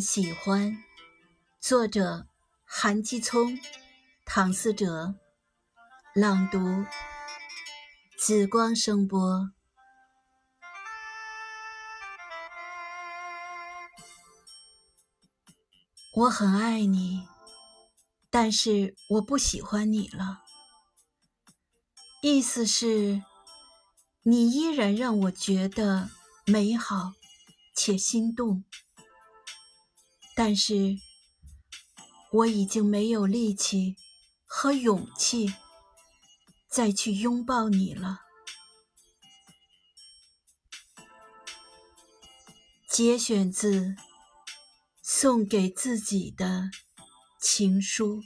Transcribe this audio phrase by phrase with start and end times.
[0.00, 0.82] 喜欢。
[1.60, 2.26] 作者：
[2.64, 3.58] 韩基聪、
[4.24, 5.14] 唐思哲。
[6.14, 6.58] 朗读：
[8.18, 9.50] 紫光声波。
[16.14, 17.28] 我很爱你，
[18.30, 20.42] 但是我不喜欢你了。
[22.22, 23.22] 意思是，
[24.22, 26.08] 你依然让我觉得
[26.46, 27.12] 美好
[27.74, 28.64] 且心动。
[30.38, 30.98] 但是，
[32.30, 33.96] 我已经没有力气
[34.44, 35.54] 和勇气
[36.68, 38.20] 再去拥抱你了。
[42.86, 43.80] 节选自
[45.02, 46.70] 《送给自己的
[47.40, 48.20] 情书》。